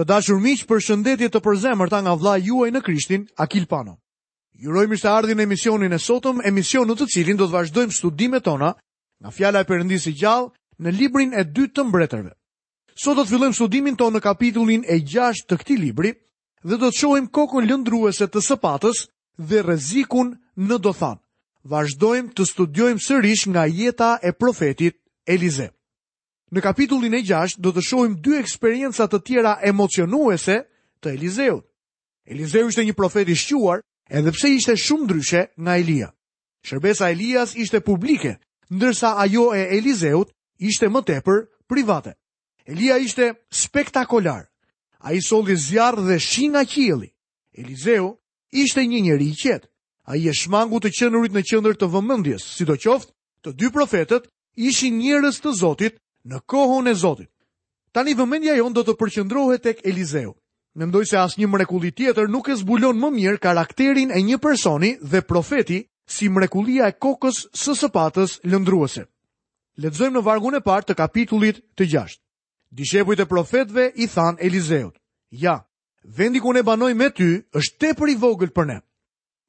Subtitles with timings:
[0.00, 3.98] Të dashur miq, për shëndetje të përzemërta nga vlla juaj në Krishtin, Akil Pano.
[4.56, 7.92] Ju uroj mirë ardhin në emisionin e sotëm, emision në të cilin do të vazhdojmë
[7.98, 8.70] studimet tona
[9.20, 10.48] nga fjala e Perëndisë së gjallë
[10.86, 12.32] në librin e dytë të mbretërve.
[12.96, 16.14] Sot do të fillojmë studimin tonë në kapitullin e 6 të këtij libri
[16.64, 19.02] dhe do të shohim kokën lëndruese të sapatës
[19.50, 21.20] dhe rrezikun në dothan.
[21.74, 24.96] Vazdojmë të studiojmë sërish nga jeta e profetit
[25.28, 25.74] Elizeu.
[26.50, 30.56] Në kapitullin e 6 do të shohim dy eksperienca të tjera emocionuese
[31.02, 31.66] të Elizeut.
[32.26, 36.08] Eliseu ishte një profet i shquar, edhe pse ishte shumë ndryshe nga Elia.
[36.66, 38.36] Shërbesa e Elias ishte publike,
[38.70, 41.38] ndërsa ajo e Elizeut ishte më tepër
[41.70, 42.12] private.
[42.66, 43.30] Elia ishte
[43.62, 44.44] spektakolar.
[45.06, 47.10] Ai solli zjarr dhe shi nga qielli.
[47.60, 48.06] Eliseu
[48.62, 49.66] ishte një njeri i qetë.
[50.10, 53.12] Ai e shmangu të qënërit në qendër të vëmendjes, sidoqoftë
[53.42, 54.24] të dy profetët
[54.68, 55.98] ishin njerëz të Zotit
[56.28, 57.30] në kohën e Zotit.
[57.92, 60.34] Tani vëmendja jonë do të përqendrohet tek Elizeu.
[60.78, 64.92] Mendoj se asë një mrekulli tjetër nuk e zbulon më mirë karakterin e një personi
[65.02, 69.04] dhe profeti si mrekullia e kokës së sëpatës lëndruese.
[69.82, 72.22] Lexojmë në vargun e partë të kapitulit të gjashtë.
[72.70, 74.94] Dishepujt e profetve i than Elizeut.
[75.30, 75.56] Ja,
[76.04, 78.78] vendi ku ne banoj me ty është te për i vogël për ne.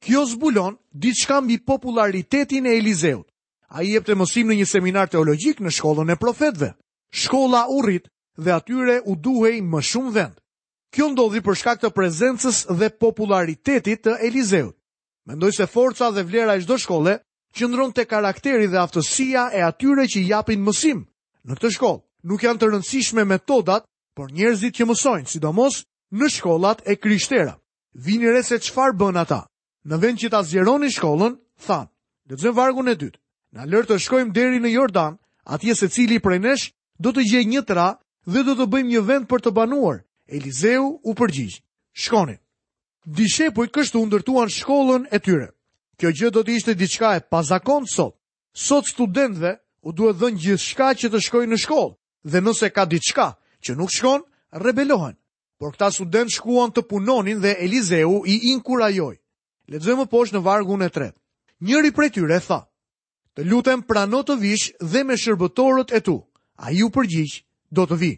[0.01, 3.27] Kjo zbulon diçka mbi popularitetin e Elizeut.
[3.71, 6.73] A i të mësim në një seminar teologjik në shkollën e profetve.
[7.23, 10.35] Shkolla urrit dhe atyre u duhej më shumë vend.
[10.91, 14.75] Kjo ndodhi për shkak të prezencës dhe popularitetit të Elizeut.
[15.29, 17.15] Mendoj se forca dhe vlera e çdo shkolle
[17.55, 21.05] qëndron të karakteri dhe aftësia e atyre që japin mësim.
[21.47, 25.79] Në këtë shkollë nuk janë të rëndësishme metodat, por njerëzit që mësojnë, sidomos
[26.11, 27.55] në shkollat e krishtera.
[27.95, 29.45] Vini re se çfarë bën ata.
[29.87, 31.87] Në vend që ta zjeroni shkollën, than,
[32.27, 33.20] lexojmë vargun e dytë.
[33.51, 35.17] Na lërë të shkojmë deri në Jordan,
[35.51, 36.69] atje se cili prej nesh,
[37.03, 37.87] do të gjej një tëra
[38.31, 39.97] dhe do të bëjmë një vend për të banuar.
[40.31, 41.57] Eliseu u përgjigj.
[41.91, 42.37] Shkoni.
[43.05, 45.49] Dishepuj kështu ndërtuan shkollën e tyre.
[45.99, 48.15] Kjo gjë do të ishte diçka e pazakont sot.
[48.55, 53.27] Sot studentve u duhet dhënë gjithçka që të shkojnë në shkollë dhe nëse ka diçka
[53.67, 54.23] që nuk shkon,
[54.63, 55.17] rebelohen.
[55.59, 59.17] Por këta student shkuan të punonin dhe Eliseu i inkurajoi.
[59.67, 61.11] Lexojmë poshtë në vargun e 3.
[61.67, 62.63] Njëri prej tyre tha:
[63.37, 66.17] të lutem prano të vishë dhe me shërbëtorët e tu,
[66.59, 68.13] a ju përgjigj do të vi.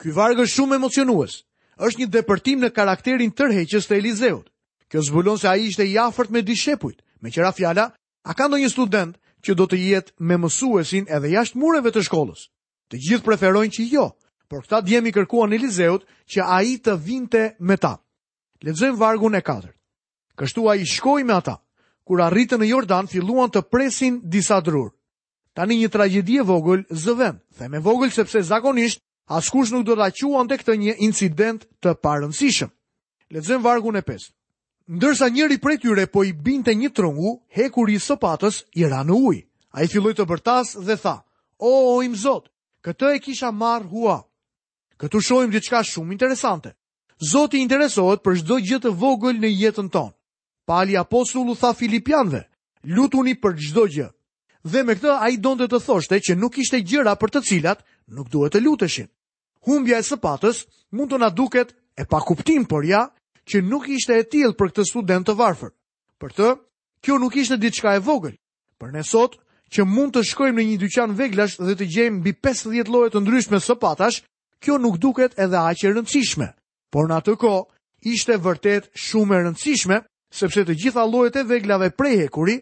[0.00, 1.38] Ky vargë është shumë emocionues,
[1.80, 4.46] është një depërtim në karakterin tërheqës të Elizeut.
[4.90, 7.86] Kjo zbulon se a i shte jafërt me dishepujt, me qëra fjala,
[8.26, 12.02] a ka ndo një student që do të jetë me mësuesin edhe jashtë mureve të
[12.08, 12.48] shkollës.
[12.92, 14.06] Të gjithë preferojnë që jo,
[14.50, 17.96] por këta i kërkuan Elizeut që a i të vinte me ta.
[18.60, 19.72] Ledzojmë vargun e 4.
[20.36, 21.56] Kështu a i shkoj me ata,
[22.10, 24.88] kur arritën në Jordan, filluan të presin disa drur.
[25.54, 28.98] Tani një tragjedi e vogël zëvend, theme vogël sepse zakonisht
[29.30, 32.70] askush nuk do të quante të këtë një incident të parënsishëm.
[33.30, 34.26] Letëzëm vargun e 5.
[34.90, 39.14] Ndërsa njëri prej tyre po i binte një trungu, hekuri i sopatës i ra në
[39.14, 39.46] ujë.
[39.78, 41.14] Ai filloi të bërtas dhe tha:
[41.62, 42.50] "O o im Zot,
[42.82, 44.18] këtë e kisha marr hua."
[44.98, 46.74] Këtu shohim diçka shumë interesante.
[47.30, 50.12] Zoti interesohet për çdo gjë të vogël në jetën tonë.
[50.70, 52.44] Pali apostullu tha Filipianve,
[52.96, 54.04] lutuni për gjdo gjë.
[54.70, 57.80] Dhe me këtë a i donde të thoshte që nuk ishte gjëra për të cilat
[58.14, 59.08] nuk duhet të luteshin.
[59.66, 60.60] Humbja e sëpatës
[60.94, 63.00] mund të na duket e pa kuptim për ja
[63.50, 65.72] që nuk ishte e tilë për këtë student të varfër.
[66.22, 66.50] Për të,
[67.02, 68.36] kjo nuk ishte diçka e vogël.
[68.78, 69.34] Për ne sot,
[69.74, 73.24] që mund të shkojmë në një dyqan veglash dhe të gjejmë mbi 50 lloje të
[73.26, 74.22] ndryshme sëpatash,
[74.62, 76.48] kjo nuk duket edhe aq e rëndësishme.
[76.94, 81.90] Por në atë kohë ishte vërtet shumë e rëndësishme sepse të gjitha llojet e veglave
[81.90, 82.60] prej hekuri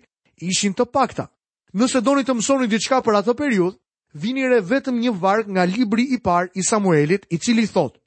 [0.49, 1.29] ishin të pakta.
[1.77, 3.79] Nëse doni të mësoni diçka për atë periudhë,
[4.23, 7.99] vini re vetëm një varg nga libri i parë i Samuelit, i cili thot: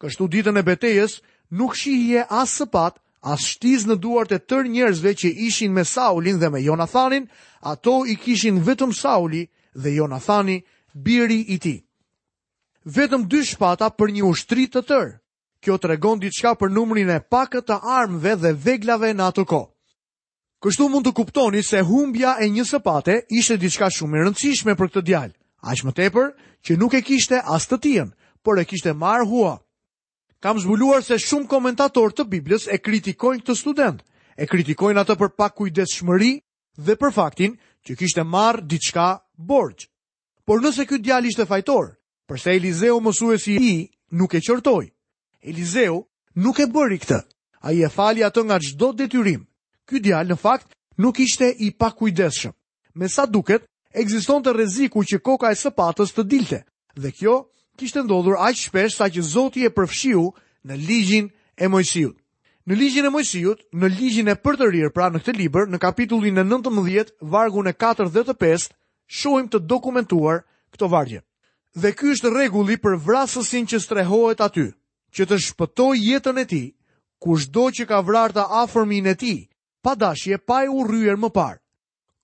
[0.00, 1.18] Kështu ditën e betejës
[1.52, 6.38] nuk shihje as sëpat, as shtiz në duart e tër njerëzve që ishin me Saulin
[6.40, 7.28] dhe me Jonathanin,
[7.60, 9.44] ato i kishin vetëm Sauli
[9.82, 10.60] dhe Jonathani,
[10.94, 11.78] biri i tij.
[12.94, 15.12] Vetëm dy shpata për një ushtri të tërë.
[15.66, 19.60] Kjo të regon diçka për numrin e pakët të armëve dhe veglave në atë ko.
[20.64, 24.90] Kështu mund të kuptoni se humbja e një sëpate ishte diçka shumë e rëndësishme për
[24.92, 25.34] këtë djallë.
[25.70, 26.28] aq më tepër
[26.64, 28.10] që nuk e kishte as të tijen,
[28.42, 29.52] por e kishte marë hua.
[30.42, 33.98] Kam zbuluar se shumë komentator të Biblës e kritikojnë këtë student,
[34.38, 36.32] e kritikojnë atë për pak kujdes shmëri
[36.78, 39.08] dhe për faktin që kishte marë diçka
[39.50, 39.90] borgjë.
[40.46, 41.90] Por nëse këtë djallë ishte fajtor,
[42.28, 43.74] përse Eliseu mësuesi i
[44.14, 44.90] nuk e qërtojë,
[45.42, 46.06] Elizeu
[46.42, 47.18] nuk e bëri këtë.
[47.62, 49.44] A i e fali atë nga gjdo detyrim.
[49.88, 52.52] Ky djal në fakt nuk ishte i pakujdeshëm.
[52.98, 56.60] Me sa duket, egziston të reziku që koka e sëpatës të dilte.
[56.98, 57.36] Dhe kjo
[57.78, 60.24] kishte ndodhur aq shpesh sa që Zoti e përfshiu
[60.66, 62.16] në ligjin e Mojsiut.
[62.68, 65.78] Në ligjin e Mojsiut, në ligjin e për të rirë, pra në këtë liber, në
[65.80, 68.68] kapitullin e 19, vargun e 4 dhe të 5,
[69.06, 70.42] shohim të dokumentuar
[70.74, 71.22] këto vargje.
[71.78, 74.68] Dhe ky është rregulli për vrasësin që strehohet aty
[75.16, 76.62] që të shpëtoj jetën e ti,
[77.22, 79.34] kushdo që ka vrarë të afërmin e ti,
[79.82, 81.60] pa dashje pa e u rryer më parë.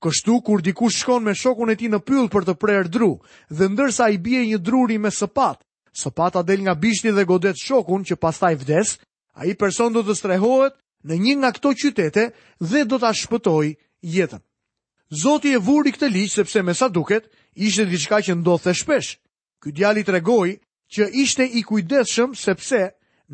[0.05, 3.13] Kështu kur dikush shkon me shokun e tij në pyll për të prerë dru,
[3.49, 5.63] dhe ndërsa i bie një druri me sëpat
[5.95, 8.97] sapata del nga bishni dhe godet shokun që pastaj vdes,
[9.39, 10.75] ai person do të strehohet
[11.07, 12.25] në një nga këto qytete
[12.61, 13.73] dhe do ta shpëtoj
[14.03, 14.43] jetën.
[15.23, 19.17] Zoti e vuri këtë ligj sepse me sa duket ishte diçka që ndodhte shpesh.
[19.63, 20.59] Ky djali tregoi
[20.95, 22.81] që ishte i kujdeshëm sepse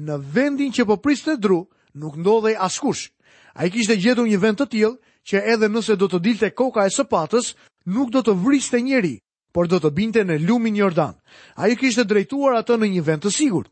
[0.01, 1.63] në vendin që po priste dru
[2.01, 3.11] nuk ndodhej askush.
[3.59, 4.97] A i kishte gjedu një vend të tjilë
[5.29, 7.53] që edhe nëse do të dilte koka e sëpatës,
[7.93, 9.17] nuk do të vriste njeri,
[9.53, 11.17] por do të binte në lumin Jordan.
[11.59, 13.67] A i kishte drejtuar atë në një vend të sigur.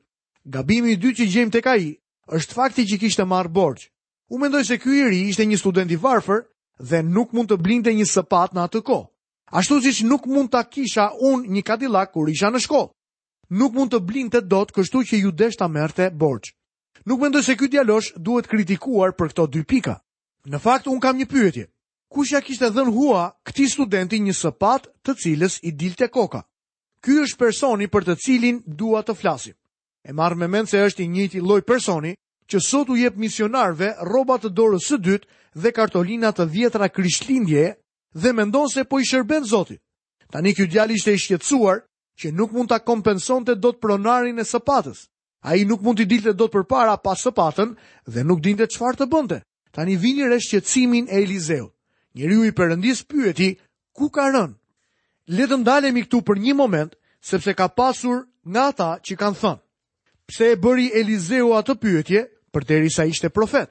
[0.48, 1.94] Gabimi i dy që gjem të ka i,
[2.28, 3.88] është fakti që kishte marë borgj.
[4.28, 6.42] U mendoj se kjo i ri ishte një student i varfër
[6.90, 9.00] dhe nuk mund të blinte një sëpat në atë ko.
[9.56, 12.92] Ashtu si që nuk mund të kisha unë një kadilak kur isha në shkollë
[13.50, 16.52] nuk mund të blinë të dot kështu që ju deshta merte borç.
[17.08, 19.98] Nuk mendoj se ky djalosh duhet kritikuar për këto dy pika.
[20.48, 21.64] Në fakt, unë kam një pyetje.
[22.12, 26.44] Kush ja kishte dhënë hua këti studenti një sëpat të cilës i dilte koka?
[27.04, 29.54] Ky është personi për të cilin dua të flasim.
[30.04, 32.14] E marrë me mend se është i njëti loj personi
[32.48, 35.28] që sot u jep misionarve robat të dorës së dytë
[35.62, 37.74] dhe kartolina të vjetra krishtlindje
[38.14, 39.80] dhe mendon se po i shërben Zotit.
[40.32, 41.84] Tani ky djalë ishte i shqetësuar
[42.18, 45.04] që nuk mund ta kompensonte dot pronarin e sapatës.
[45.46, 47.70] Ai nuk mund t'i dilte dot përpara pa sapatën
[48.12, 49.38] dhe nuk dinte çfarë të bënte.
[49.72, 51.72] Tani vini re shqetësimin e Eliseut.
[52.14, 53.48] Njeriu i Perëndis pyeti,
[53.96, 54.54] "Ku ka rënë?"
[55.36, 56.90] Le të ndalemi këtu për një moment,
[57.30, 58.18] sepse ka pasur
[58.50, 59.60] nga ata që kanë thënë.
[60.26, 62.20] Pse e bëri Eliseu atë pyetje,
[62.52, 63.70] përderisa ishte profet?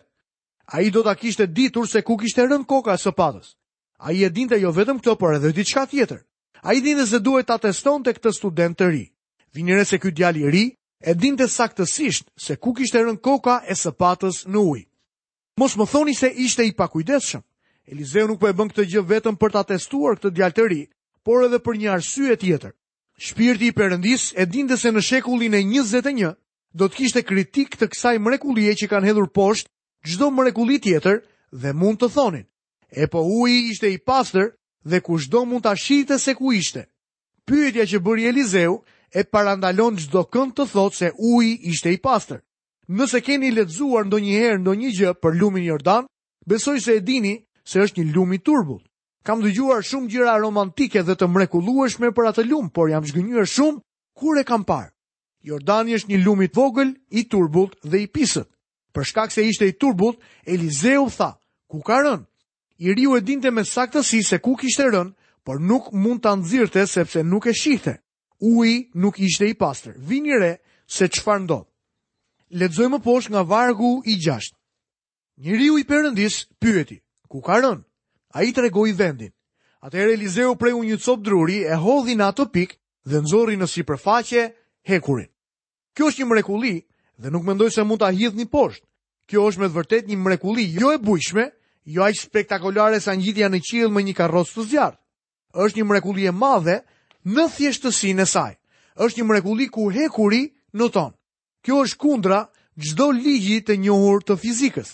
[0.74, 3.48] A i do të kishte ditur se ku kishte rënë koka e sëpatës?
[4.00, 6.22] A i e dinte jo vetëm këto, por edhe diçka tjetër.
[6.65, 9.04] A i dinë se duhet ateston të këtë student të ri.
[9.57, 10.63] Vinire se këtë djali ri,
[11.04, 14.86] e dinë të saktësisht se ku kishtë rënë koka e sëpatës në ujë.
[15.62, 17.44] Mos më thoni se ishte i pakujdeshëm.
[17.88, 20.81] Elizeu nuk po e bën këtë gjë vetëm për ta testuar këtë djalë të ri,
[21.25, 22.74] por edhe për një arsye tjetër.
[23.27, 26.36] Shpirti i Perëndis e dinte se në shekullin e 21
[26.77, 29.71] do të kishte kritik të kësaj mrekullie që kanë hedhur poshtë
[30.12, 31.24] çdo mrekulli tjetër
[31.62, 32.45] dhe mund të thonin.
[32.92, 34.53] E po uji ishte i pastër
[34.89, 36.88] dhe kushdo mund ta shihte se ku ishte.
[37.45, 38.74] Pyetja që bëri Elizeu
[39.12, 42.39] e parandalon çdo kënd të thotë se uji ishte i pastër.
[42.98, 46.04] Nëse keni lexuar ndonjëherë ndonjë gjë për lumin Jordan,
[46.50, 47.34] besoj se e dini
[47.68, 48.86] se është një lum i turbullt.
[49.28, 53.81] Kam dëgjuar shumë gjëra romantike dhe të mrekullueshme për atë lum, por jam zgjënjur shumë
[54.18, 54.92] kur e kam parë.
[55.48, 58.48] Jordani është një lum i vogël, i turbullt dhe i pisët.
[58.95, 61.36] Për shkak se ishte i turbullt, Eliseu tha:
[61.69, 62.25] "Ku ka rënë?"
[62.79, 65.13] I riu e dinte me saktësi se ku kishte rënë,
[65.44, 67.94] por nuk mund të nëzirte sepse nuk e shihte.
[68.38, 69.95] Uj nuk ishte i pastër.
[69.97, 71.65] Vini re se qëfar ndodhë.
[72.59, 74.53] Ledzoj më posh nga vargu i gjasht.
[75.41, 76.97] Një riu i përëndis pyeti,
[77.27, 77.81] ku ka rënë?
[78.38, 79.33] A i tregoj vendin.
[79.81, 82.77] Atëherë Eliseu prej unjë një copë druri e hodhi në ato pikë
[83.09, 84.44] dhe nëzori në si përfaqe
[84.89, 85.29] hekurin.
[85.97, 86.74] Kjo është një mrekuli
[87.21, 88.85] dhe nuk mendoj se mund të ahidh një poshtë.
[89.29, 91.48] Kjo është me të vërtet një mrekuli jo e bujshme,
[91.89, 95.00] jo aq spektakolare sa ngjitja në qiell me një karrocë të zjarrit.
[95.56, 96.82] Është një mrekulli e madhe
[97.24, 98.51] në thjeshtësinë e saj.
[99.00, 100.41] Është një mrekulli ku hekuri
[100.75, 101.13] noton.
[101.63, 102.39] Kjo është kundra
[102.75, 104.89] çdo ligji të njohur të fizikës.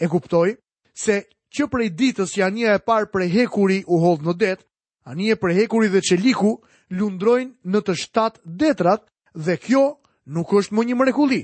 [0.00, 0.56] E kuptoj
[0.96, 4.56] se që prej ditës që anija e parë për hekuri u hodh në det,
[5.04, 6.56] anija për hekuri dhe çeliku
[6.90, 9.04] lundrojnë në të shtatë detrat
[9.36, 9.84] dhe kjo
[10.32, 11.42] nuk është më një mrekulli.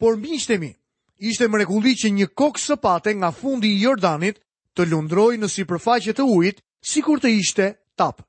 [0.00, 0.74] Por miqtë e
[1.18, 4.38] ishte mrekulli që një kokë sëpate nga fundi i Jordanit
[4.76, 8.22] të lundroj në si përfaqet të ujit, si kur të ishte tapë.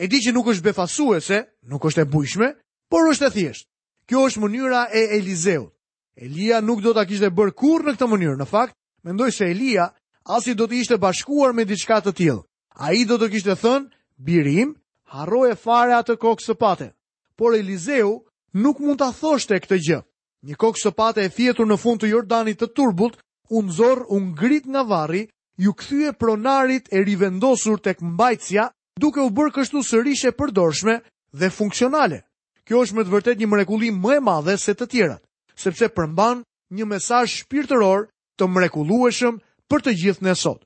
[0.00, 2.48] E di që nuk është befasuese, nuk është e bujshme,
[2.88, 3.68] por është e thjeshtë.
[4.08, 5.68] Kjo është mënyra e Elizeu.
[6.16, 8.38] Elia nuk do ta kishte bërë kurrë në këtë mënyrë.
[8.40, 8.74] Në fakt,
[9.04, 9.90] mendoj se Elia
[10.24, 12.40] asi do të ishte bashkuar me diçka të tillë.
[12.80, 14.72] Ai do të kishte thënë, "Birim,
[15.12, 16.88] harroje fare atë kokë sëpate."
[17.36, 18.24] Por Elizeu
[18.54, 20.00] nuk mund ta thoshte këtë gjë.
[20.42, 23.14] Një kokë sopate e fjetur në fund të Jordanit të turbut,
[23.58, 25.20] unë zorë, unë grit nga varri,
[25.64, 28.64] ju këthye pronarit e rivendosur tek mbajtësja,
[28.98, 30.96] duke u bërë kështu sërishe përdorshme
[31.40, 32.18] dhe funksionale.
[32.66, 35.22] Kjo është me të vërtet një mrekullim më e madhe se të tjerat,
[35.66, 36.42] sepse përmban
[36.76, 38.08] një mesaj shpirtëror
[38.38, 39.38] të mrekullueshëm
[39.70, 40.64] për të gjithë në sot.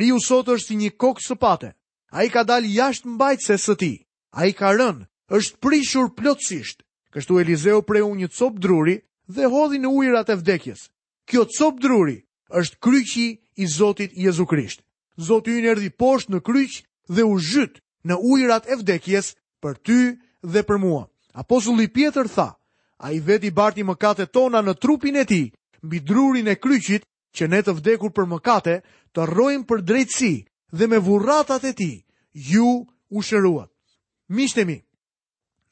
[0.00, 1.70] Riu sot është si një kokë sëpate,
[2.16, 3.92] a i ka dalë jashtë mbajtëse së ti,
[4.40, 5.04] a i ka rënë,
[5.38, 6.80] është prishur plotësisht,
[7.12, 8.94] Kështu Eliseu preu një copë druri
[9.36, 10.86] dhe hodhi në ujrat e vdekjes.
[11.28, 12.14] Kjo copë druri
[12.60, 13.26] është kryqi
[13.62, 14.80] i Zotit Jezu Krisht.
[15.28, 16.72] Zoti ju nërdi poshtë në kryq
[17.12, 17.74] dhe u zhyt
[18.08, 19.28] në ujrat e vdekjes
[19.62, 19.98] për ty
[20.54, 21.02] dhe për mua.
[21.36, 22.48] Apostulli Pjetër tha,
[22.96, 25.42] a i veti barti kate tona në trupin e ti,
[25.84, 27.04] mbi drurin e kryqit
[27.36, 28.78] që ne të vdekur për mëkate,
[29.12, 30.32] të rojmë për drejtësi
[30.72, 31.92] dhe me vurratat e ti,
[32.32, 32.68] ju
[33.12, 33.68] u shëruat.
[34.32, 34.80] Mishtemi,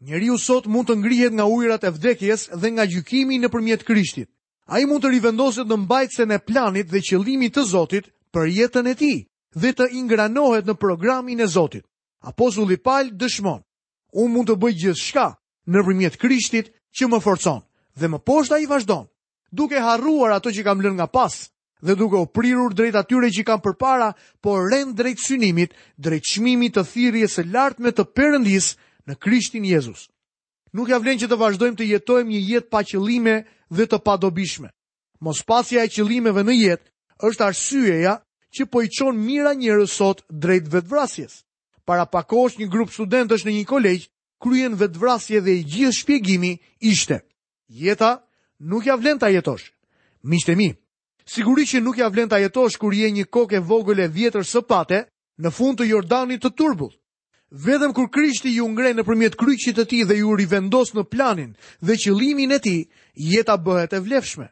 [0.01, 3.83] Njeri u sot mund të ngrihet nga ujrat e vdekjes dhe nga gjykimi në përmjet
[3.85, 4.31] krishtit.
[4.73, 8.89] A i mund të rivendoset në mbajtësen e planit dhe qëllimit të Zotit për jetën
[8.89, 9.13] e ti
[9.55, 11.85] dhe të ingranohet në programin e Zotit.
[12.25, 13.61] Apostulli Pal dëshmon,
[14.17, 15.27] unë mund të bëj gjithë shka
[15.69, 17.61] në përmjet krishtit që më forcon
[17.97, 19.05] dhe më poshta i vazhdon,
[19.53, 21.35] duke harruar ato që kam lënë nga pas
[21.85, 26.77] dhe duke u prirur drejt atyre që kam përpara, por rend drejt synimit, drejt shmimit
[26.79, 28.77] të thirje së lartme të përëndisë
[29.11, 30.07] në Krishtin Jezus.
[30.79, 33.35] Nuk ja vlen që të vazhdojmë të jetojmë një jetë pa qëllime
[33.75, 34.71] dhe të padobishme.
[35.27, 36.87] Mos pasja e qëllimeve në jetë
[37.27, 38.15] është arsyeja
[38.55, 41.43] që po i mira njerëz sot drejt vetvrasjes.
[41.85, 44.05] Para pak kohësh një grup studentësh në një kolegj
[44.41, 46.53] kryen vetvrasje dhe i gjithë shpjegimi
[46.93, 47.19] ishte:
[47.83, 48.13] "Jeta
[48.71, 49.67] nuk ja vlen ta jetosh."
[50.31, 50.69] Miqtë mi,
[51.35, 54.99] sigurisht që nuk ja vlen ta jetosh kur je një kokë vogël e vjetër sëpate
[55.43, 57.00] në fund të Jordanit të turbullt
[57.51, 61.53] vedhëm kur Krishti ju ngrejnë në përmjet kryqit të ti dhe ju rivendos në planin
[61.83, 62.77] dhe që limin e ti,
[63.15, 64.47] jeta bëhet e vlefshme.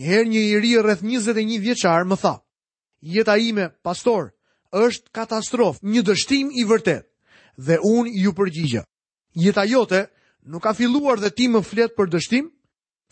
[0.00, 2.34] Njëherë një i rrë rrëth 21 vjeqar më tha,
[3.04, 4.32] jeta ime, pastor,
[4.72, 7.04] është katastrof, një dështim i vërtet,
[7.60, 8.82] dhe unë ju përgjigja.
[9.36, 10.08] Jeta jote
[10.48, 12.48] nuk ka filluar dhe ti më flet për dështim,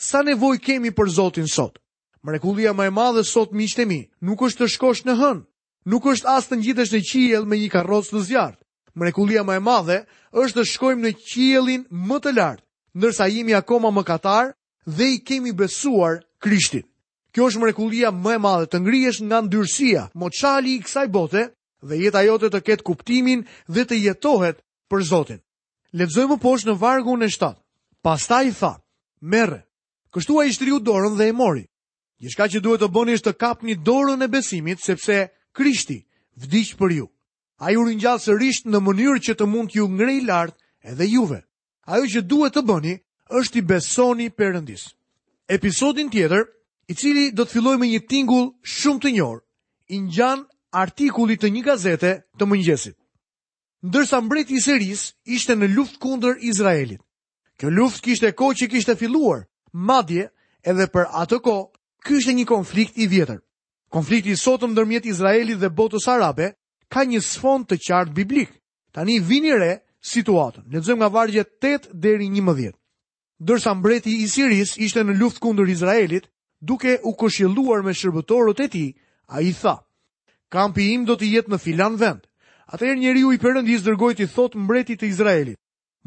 [0.01, 1.77] sa nevoj kemi për Zotin sot.
[2.25, 5.45] Mrekullia më e madhe sot miqtë mi, nuk është të shkosh në hën,
[5.91, 8.23] nuk është as të ngjitesh në qiell me një karrocë të
[8.99, 9.99] mrekullia më e madhe
[10.43, 12.65] është të shkojmë në qielin më të lartë,
[12.99, 14.51] ndërsa jemi akoma më katar
[14.97, 16.85] dhe i kemi besuar Krishtin.
[17.33, 21.43] Kjo është mrekullia më e madhe të ngrihesh nga ndyrësia, moçali i kësaj bote
[21.87, 23.41] dhe jeta jote të ketë kuptimin
[23.75, 24.59] dhe të jetohet
[24.91, 25.41] për Zotin.
[25.99, 27.55] Lexojmë poshtë në vargun e 7.
[28.05, 28.73] Pastaj tha:
[29.33, 29.63] "Merr.
[30.15, 31.67] Kështu ai shtriu dorën dhe e mori.
[32.21, 35.99] Gjithçka që duhet të bëni është të kapni dorën e besimit sepse Krishti
[36.43, 37.07] vdiq për ju.
[37.59, 41.41] A ju rinjallë sërisht në mënyrë që të mund t'ju ngrej lartë edhe juve.
[41.95, 42.93] Ajo që duhet të bëni
[43.41, 44.85] është i besoni përëndis.
[45.57, 46.45] Episodin tjetër,
[46.89, 49.41] i cili do të filloj me një tingull shumë të njërë,
[49.95, 50.45] i njën
[50.83, 52.97] artikulit të një gazete të mëngjesit.
[53.89, 55.03] Ndërsa mbreti i Siris
[55.37, 57.03] ishte në luft kundër Izraelit.
[57.59, 60.29] Kjo luft kishte ko që kishte filluar, madje
[60.63, 61.57] edhe për atë ko,
[62.07, 63.43] kështë një konflikt i vjetër.
[63.97, 66.53] Konflikti i sotëm dërmjet Izraelit dhe botës arabe
[66.93, 68.53] ka një sfond të qartë biblik.
[68.93, 69.73] Tani vini re
[70.13, 70.65] situatën.
[70.73, 72.73] Lexojmë nga vargje 8 deri 11.
[73.39, 76.27] Dërsa mbreti i Siris ishte në luftë kundër Izraelit,
[76.61, 78.89] duke u këshilluar me shërbëtorët e tij,
[79.37, 79.77] ai tha:
[80.51, 82.25] "Kampi im do të jetë në filan vend."
[82.69, 85.57] Atëherë njeriu i Perëndis dërgoi i thot mbreti të Izraelit: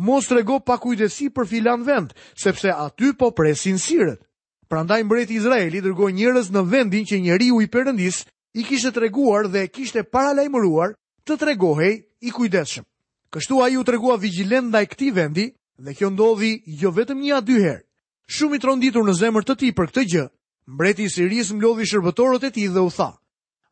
[0.06, 4.22] "Mos rrego pa kujdesi për filan vend, sepse aty po presin sirët."
[4.70, 9.48] Prandaj mbreti i Izraelit dërgoi njerëz në vendin që njeriu i Perëndis i kishte treguar
[9.52, 10.94] dhe kishte paralajmëruar
[11.28, 12.84] të tregohej i kujdesshëm.
[13.32, 15.46] Kështu ai u tregua vigjilent e këti vendi
[15.80, 17.86] dhe kjo ndodhi jo vetëm një a dy herë.
[18.28, 20.26] Shumë i tronditur në zemër të tij për këtë gjë,
[20.68, 23.10] mbreti i Siris mlodhi shërbëtorët e tij dhe u tha: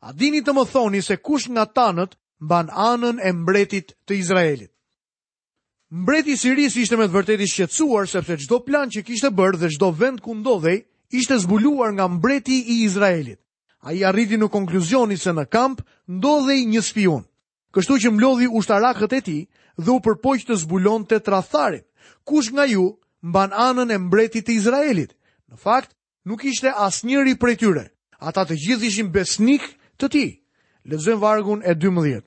[0.02, 4.72] "A dini të më thoni se kush nga tanët mban anën e mbretit të Izraelit?"
[5.92, 9.60] Mbreti i Siris ishte me të vërtetë i shqetësuar sepse çdo plan që kishte bërë
[9.60, 10.80] dhe çdo vend ku ndodhej
[11.12, 13.40] ishte zbuluar nga mbreti i Izraelit.
[13.80, 15.82] A i arriti në konkluzioni se në kamp
[16.12, 17.22] ndodhe i një spion.
[17.76, 19.38] Kështu që mlodhi ushtarakët e ti
[19.80, 21.86] dhe u përpojqë të zbulon të trathtarit.
[22.28, 22.84] Kush nga ju
[23.24, 25.14] mban anën e mbretit të Izraelit?
[25.50, 25.94] Në fakt,
[26.28, 27.86] nuk ishte as njëri për tyre.
[28.20, 29.64] Ata të gjithë ishin besnik
[30.00, 30.26] të ti.
[30.90, 32.24] Lezën vargun e 12.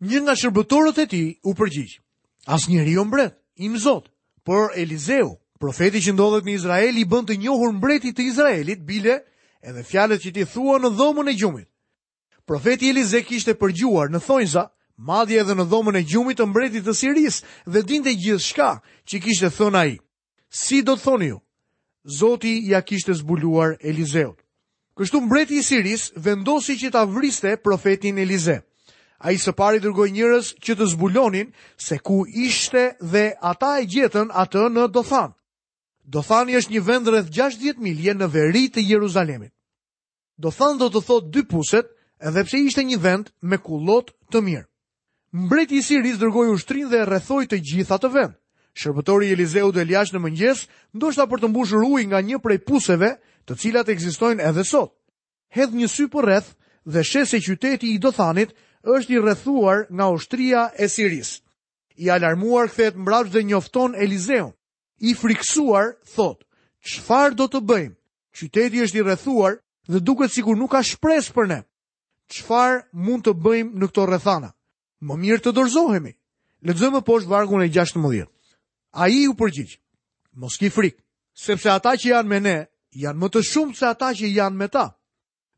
[0.00, 2.00] Një nga shërbëtorët e ti u përgjigjë.
[2.52, 4.06] As njëri o mbret, i zot.
[4.48, 9.18] por Elizeu, profeti që ndodhet në Izrael, i bënd të njohur mbretit të Izraelit, bile,
[9.62, 11.66] edhe fjalet që ti thua në dhomën e gjumit.
[12.46, 14.64] Profeti Elize kishte përgjuar në thonjza,
[14.96, 19.50] madje edhe në dhomën e gjumit të mbretit të Siris dhe dinte gjithçka që kishte
[19.56, 19.94] thënë ai.
[20.50, 21.38] Si do të thoni ju?
[22.18, 24.38] Zoti ja kishte zbuluar Elizeut.
[24.98, 28.58] Kështu mbreti i Siris vendosi që ta vriste profetin Elize.
[29.20, 33.84] A i së pari dërgoj njërës që të zbulonin se ku ishte dhe ata e
[33.86, 35.36] gjetën atë në Dothan.
[36.08, 39.52] Do thani është një vend rreth 60 milje në veri të Jeruzalemit.
[40.40, 41.88] Do thani do të thot dy puset,
[42.24, 44.66] edhe pse ishte një vend me kullot të mirë.
[45.44, 48.34] Mbreti i Siris dërgoi ushtrin dhe rrethoi të gjitha të vend.
[48.80, 50.64] Shërbëtori Eliseu dhe Eliash në mëngjes,
[50.94, 53.12] ndoshta për të mbushur ujë nga një prej puseve,
[53.46, 54.90] të cilat ekzistojnë edhe sot.
[55.54, 56.50] Hedh një sy për rreth
[56.86, 58.54] dhe sheh se qyteti i Dothanit
[58.96, 61.36] është i rrethuar nga ushtria e Siris.
[62.02, 64.54] I alarmuar kthehet mbrapsht dhe njofton Eliseun
[65.00, 66.42] i friksuar, thot,
[66.84, 67.94] qëfar do të bëjmë?
[68.36, 69.56] Qyteti është i rrethuar
[69.90, 71.58] dhe duket sikur nuk ka shpres për ne.
[72.30, 74.52] Qëfar mund të bëjmë në këto rrethana?
[75.02, 76.12] Më mirë të dorzohemi.
[76.68, 78.28] Ledzëmë poshtë vargun e 16.
[79.00, 79.78] A i u përgjigj:
[80.36, 81.00] mos ki frik,
[81.32, 82.56] sepse ata që janë me ne,
[82.92, 84.84] janë më të shumë se ata që janë me ta.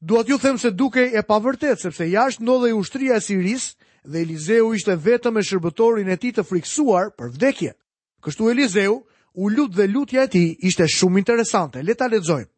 [0.03, 3.75] Duat ju them se duke e pavërtet, sepse jashtë në dhe i ushtria e siris,
[4.05, 7.75] dhe Elizeu ishte vetëm e shërbëtorin e ti të friksuar për vdekje.
[8.23, 9.01] Kështu Elizeu,
[9.35, 11.83] u lut dhe lutja e tij ishte shumë interesante.
[11.83, 12.49] Le ta lexojmë.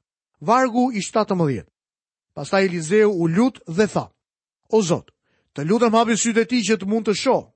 [0.41, 1.63] Vargu i 17.
[2.35, 4.11] Pastaj Eliseu u lut dhe tha:
[4.75, 5.11] O Zot,
[5.55, 7.47] të lutem hapi sytë e tij që të mund të shoh.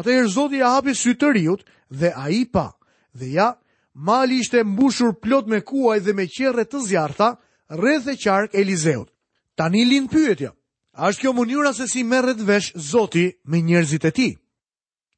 [0.00, 2.72] Atëherë Zoti ia hapi sytë të riut dhe ai pa.
[3.12, 3.50] Dhe ja,
[3.92, 7.36] mali ishte mbushur plot me kuaj dhe me qerre të zjarta
[7.68, 9.12] rreth e qark Eliseut.
[9.56, 10.56] Tani lind pyetja.
[10.96, 14.32] A është kjo mënyra se si merret vesh Zoti me njerëzit e tij?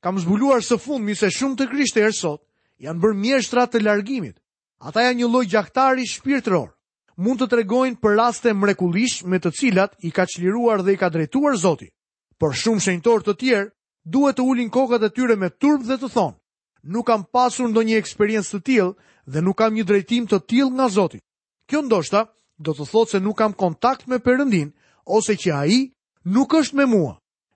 [0.02, 2.43] Kam zbuluar së fundmi se shumë të krishterë sot
[2.82, 4.36] janë bërë mjeshtra të largimit.
[4.84, 6.70] Ata janë një lloj gjaktari shpirtëror.
[7.16, 11.08] Mund të tregojnë për raste mrekullish me të cilat i ka çliruar dhe i ka
[11.14, 11.90] drejtuar Zoti.
[12.38, 13.70] Por shumë shenjtor të tjerë
[14.04, 16.36] duhet të ulin kokat e tyre me turp dhe të thonë:
[16.84, 18.90] Nuk kam pasur ndonjë eksperiencë të tillë
[19.30, 21.20] dhe nuk kam një drejtim të tillë nga Zoti.
[21.70, 22.24] Kjo ndoshta
[22.58, 24.74] do të thotë se nuk kam kontakt me Perëndin
[25.06, 25.78] ose që ai
[26.24, 27.14] nuk është me mua.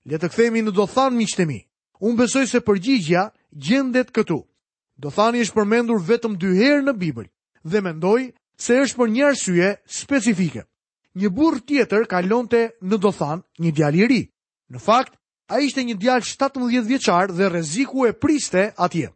[0.09, 1.59] Le të kthehemi në do thanë miqtë mi.
[2.01, 4.39] Unë besoj se përgjigjja gjendet këtu
[4.99, 7.29] do thani është përmendur vetëm dy herë në Bibël
[7.63, 8.27] dhe mendoj
[8.59, 10.65] se është për një arsye specifike.
[11.19, 14.21] Një burr tjetër kalonte në Dothan, një djalë i ri.
[14.75, 15.15] Në fakt,
[15.51, 19.09] ai ishte një djalë 17 vjeçar dhe rreziku e priste atje.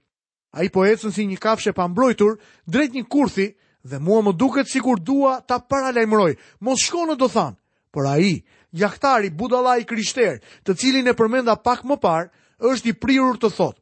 [0.53, 3.49] Ai po ecën si një kafshë pa mbrojtur drejt një kurthi
[3.83, 6.37] dhe mua më duket sikur dua ta paralajmëroj.
[6.61, 7.55] Mos shko në Dothan,
[7.91, 12.31] por ai, jaktari budallaj krishter, të cilin e përmenda pak më parë,
[12.63, 13.82] është i prirur të thotë: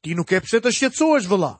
[0.00, 1.52] Ti nuk e pse të shqetësohesh vëlla.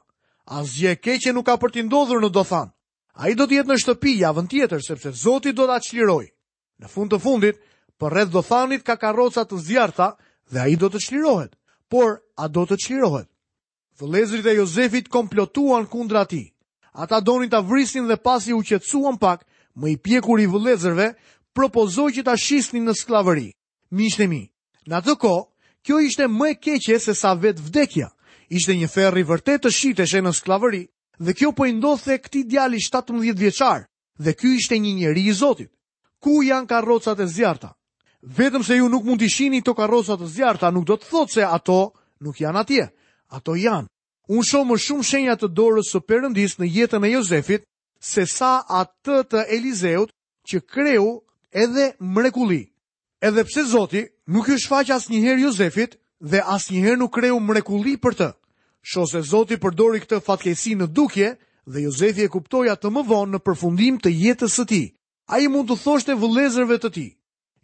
[0.61, 2.71] Asgjë e keqe nuk ka për të ndodhur në Dothan.
[3.19, 6.29] Ai do të jetë në shtëpi javën tjetër sepse Zoti do ta çliroj.
[6.79, 7.57] Në fund të fundit,
[7.99, 10.13] për rreth Dothanit ka karroca të zjarta
[10.53, 11.53] dhe ai do të çlirohet.
[11.91, 13.29] Por a do të çlirohet?
[13.99, 16.55] Vëllezërit e Jozefit komplotuan kundra tij.
[16.95, 19.43] Ata donin ta vrisin dhe pasi u qetësuan pak,
[19.75, 21.09] më i pjekur i vëllezërve
[21.55, 23.51] propozoi që ta shisnin në skllavëri.
[23.91, 24.43] Miqtë mi,
[24.87, 25.45] në atë kohë,
[25.85, 28.13] kjo ishte më e keqe se sa vet vdekja
[28.49, 30.83] ishte një ferri vërtet të shitesh në sklavëri,
[31.21, 33.85] dhe kjo po ndodhte këti djali 17 vjeqar,
[34.25, 35.71] dhe kjo ishte një njeri i Zotit.
[36.23, 37.75] Ku janë karrocat e zjarta?
[38.23, 41.33] Vetëm se ju nuk mund të shini të karrocat e zjarta, nuk do të thotë
[41.33, 42.89] se ato nuk janë atje.
[43.31, 43.87] Ato janë.
[44.29, 47.63] Unë shumë shumë shenja të dorës së përëndis në jetën e Jozefit,
[48.01, 50.11] se sa atë të Elizeut
[50.49, 51.21] që kreu
[51.53, 52.65] edhe mrekuli.
[53.23, 58.15] Edhe pse Zoti nuk ju shfaq njëherë Jozefit, dhe as njëherë nuk kreu mrekulli për
[58.19, 58.29] të.
[58.83, 61.35] Shose Zoti përdori këtë fatkesi në dukje,
[61.67, 64.83] dhe Jozefi e kuptoja të më vonë në përfundim të jetës së ti.
[65.29, 67.07] A i mund të thoshte vëllezërve të ti.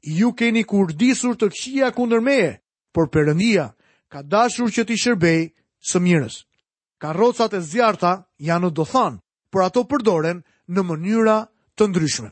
[0.02, 2.52] Ju keni kur disur të qia kundër meje,
[2.92, 3.72] por përëndia
[4.08, 6.44] ka dashur që ti shërbej së mirës.
[7.00, 9.18] Karrocat e zjarta janë do thanë,
[9.50, 11.38] por ato përdoren në mënyra
[11.76, 12.30] të ndryshme.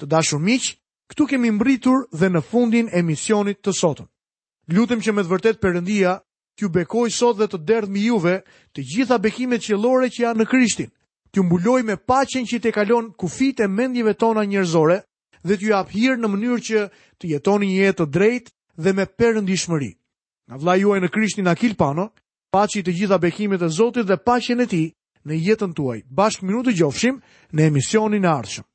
[0.00, 0.74] Të dashur miqë,
[1.12, 4.09] këtu kemi mbritur dhe në fundin e misionit të sotën.
[4.70, 6.10] Lutëm që me të vërtet përëndia,
[6.56, 8.36] t'ju bekoj sot dhe të derdhë mi juve
[8.76, 10.90] të gjitha bekimet qëllore që janë në Krishtin,
[11.34, 15.00] t'ju mbuloj me pachen që t'e kalon kufit e mendjive tona njërzore
[15.42, 16.84] dhe t'ju aphirë në mënyrë që
[17.18, 18.54] të jetoni një jetë të drejt
[18.84, 19.90] dhe me përëndi shmëri.
[20.46, 22.06] Nga vla juaj në Krishtin Akil Pano,
[22.54, 24.84] pachi të gjitha bekimet e Zotit dhe pachen e ti
[25.26, 25.98] në jetën tuaj.
[26.06, 27.18] Bashk minutë gjofshim
[27.54, 28.69] në emisionin e ardhshëm.